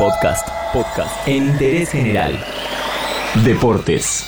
[0.00, 2.42] Podcast, podcast en interés general.
[3.44, 4.24] Deportes.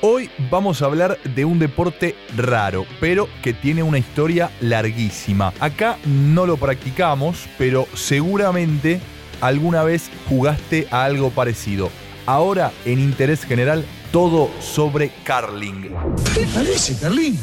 [0.00, 5.52] Hoy vamos a hablar de un deporte raro, pero que tiene una historia larguísima.
[5.58, 9.00] Acá no lo practicamos, pero seguramente
[9.40, 11.90] alguna vez jugaste a algo parecido.
[12.26, 15.96] Ahora, en interés general, todo sobre curling.
[16.32, 17.36] ¿Qué parece, Carlín?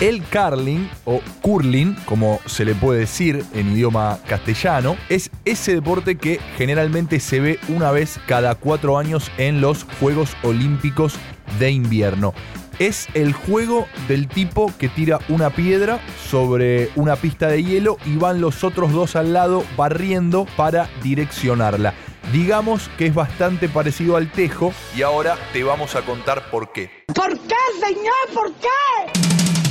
[0.00, 6.16] El curling o curling, como se le puede decir en idioma castellano, es ese deporte
[6.16, 11.16] que generalmente se ve una vez cada cuatro años en los Juegos Olímpicos
[11.58, 12.32] de invierno.
[12.78, 18.16] Es el juego del tipo que tira una piedra sobre una pista de hielo y
[18.16, 21.92] van los otros dos al lado barriendo para direccionarla.
[22.32, 26.90] Digamos que es bastante parecido al tejo y ahora te vamos a contar por qué.
[27.14, 28.14] ¿Por qué, señor?
[28.32, 29.29] ¿Por qué?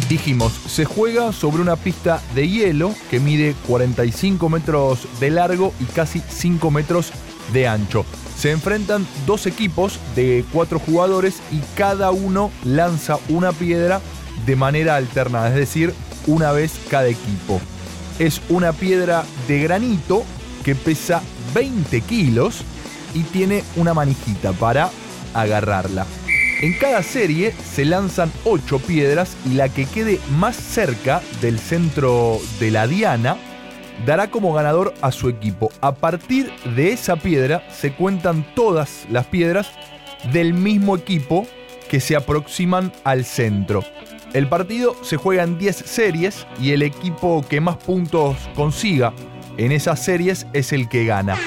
[0.09, 5.83] Dijimos, se juega sobre una pista de hielo que mide 45 metros de largo y
[5.83, 7.11] casi 5 metros
[7.53, 8.07] de ancho.
[8.35, 14.01] Se enfrentan dos equipos de cuatro jugadores y cada uno lanza una piedra
[14.47, 15.93] de manera alternada, es decir,
[16.25, 17.61] una vez cada equipo.
[18.17, 20.23] Es una piedra de granito
[20.65, 21.21] que pesa
[21.53, 22.63] 20 kilos
[23.13, 24.89] y tiene una manijita para
[25.35, 26.07] agarrarla.
[26.61, 32.37] En cada serie se lanzan 8 piedras y la que quede más cerca del centro
[32.59, 33.37] de la diana
[34.05, 35.71] dará como ganador a su equipo.
[35.79, 39.69] A partir de esa piedra se cuentan todas las piedras
[40.33, 41.47] del mismo equipo
[41.89, 43.81] que se aproximan al centro.
[44.33, 49.13] El partido se juega en 10 series y el equipo que más puntos consiga
[49.57, 51.37] en esas series es el que gana.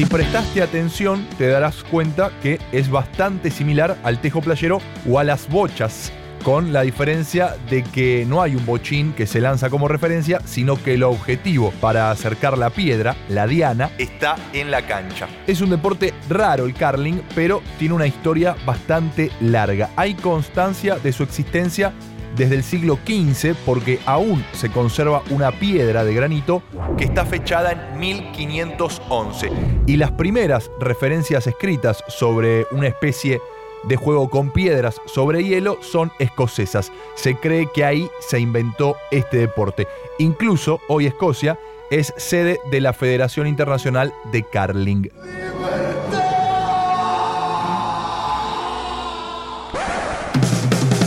[0.00, 5.24] Si prestaste atención, te darás cuenta que es bastante similar al tejo playero o a
[5.24, 6.10] las bochas,
[6.42, 10.82] con la diferencia de que no hay un bochín que se lanza como referencia, sino
[10.82, 15.28] que el objetivo para acercar la piedra, la diana, está en la cancha.
[15.46, 19.90] Es un deporte raro el curling, pero tiene una historia bastante larga.
[19.96, 21.92] Hay constancia de su existencia
[22.36, 26.62] desde el siglo XV porque aún se conserva una piedra de granito
[26.96, 29.50] que está fechada en 1511.
[29.86, 33.40] Y las primeras referencias escritas sobre una especie
[33.84, 36.92] de juego con piedras sobre hielo son escocesas.
[37.14, 39.86] Se cree que ahí se inventó este deporte.
[40.18, 41.58] Incluso hoy Escocia
[41.90, 45.10] es sede de la Federación Internacional de Curling.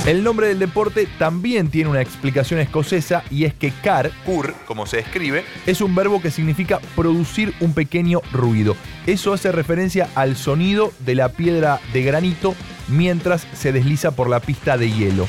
[0.06, 4.86] El nombre del deporte también tiene una explicación escocesa y es que car, cur, como
[4.86, 8.76] se escribe, es un verbo que significa producir un pequeño ruido.
[9.08, 12.54] Eso hace referencia al sonido de la piedra de granito
[12.90, 15.26] mientras se desliza por la pista de hielo.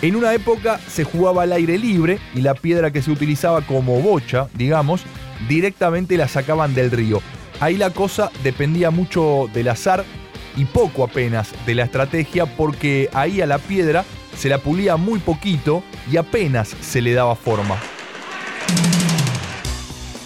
[0.00, 4.00] En una época se jugaba al aire libre y la piedra que se utilizaba como
[4.00, 5.02] bocha, digamos,
[5.48, 7.20] directamente la sacaban del río.
[7.58, 10.04] Ahí la cosa dependía mucho del azar
[10.58, 14.04] y poco apenas de la estrategia porque ahí a la piedra
[14.36, 17.78] se la pulía muy poquito y apenas se le daba forma.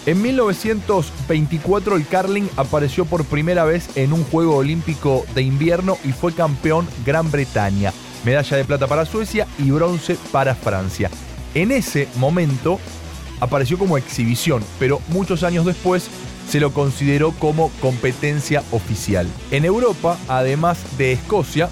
[0.05, 6.11] En 1924 el curling apareció por primera vez en un Juego Olímpico de invierno y
[6.11, 7.93] fue campeón Gran Bretaña.
[8.25, 11.09] Medalla de plata para Suecia y bronce para Francia.
[11.53, 12.79] En ese momento
[13.39, 16.09] apareció como exhibición, pero muchos años después
[16.49, 19.27] se lo consideró como competencia oficial.
[19.51, 21.69] En Europa, además de Escocia,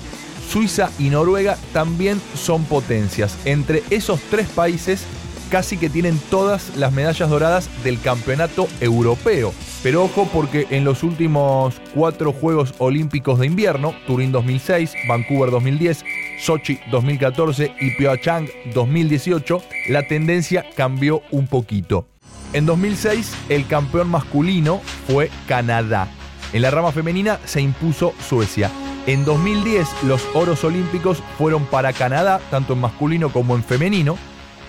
[0.49, 3.37] Suiza y Noruega también son potencias.
[3.45, 5.03] Entre esos tres países
[5.49, 9.53] casi que tienen todas las medallas doradas del campeonato europeo.
[9.83, 16.05] Pero ojo porque en los últimos cuatro Juegos Olímpicos de invierno, Turín 2006, Vancouver 2010,
[16.39, 22.07] Sochi 2014 y Pyeongchang 2018, la tendencia cambió un poquito.
[22.53, 26.07] En 2006 el campeón masculino fue Canadá.
[26.53, 28.69] En la rama femenina se impuso Suecia.
[29.07, 34.17] En 2010 los oros olímpicos fueron para Canadá, tanto en masculino como en femenino.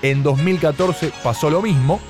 [0.01, 2.01] En 2014 pasó lo mismo.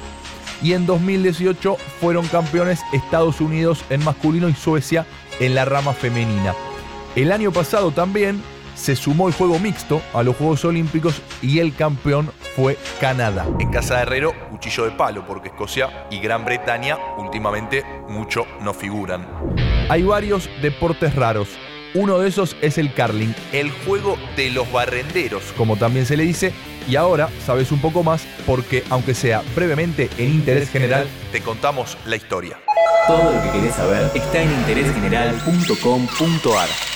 [0.63, 5.07] Y en 2018 fueron campeones Estados Unidos en masculino y Suecia
[5.41, 6.55] en la rama femenina.
[7.17, 8.41] El año pasado también
[8.75, 13.47] se sumó el juego mixto a los Juegos Olímpicos y el campeón fue Canadá.
[13.59, 18.73] En Casa de Herrero, cuchillo de palo, porque Escocia y Gran Bretaña últimamente mucho no
[18.73, 19.27] figuran.
[19.89, 21.49] Hay varios deportes raros.
[21.95, 26.25] Uno de esos es el curling, el juego de los barrenderos, como también se le
[26.25, 26.53] dice,
[26.89, 31.99] y ahora sabes un poco más porque, aunque sea brevemente en interés general, te contamos
[32.07, 32.59] la historia.
[33.07, 36.92] Todo lo que querés saber está en interésgeneral.com.ar.